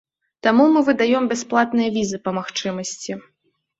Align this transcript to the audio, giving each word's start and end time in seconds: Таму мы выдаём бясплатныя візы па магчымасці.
Таму 0.45 0.63
мы 0.77 0.81
выдаём 0.87 1.27
бясплатныя 1.33 1.93
візы 1.99 2.17
па 2.29 2.37
магчымасці. 2.39 3.11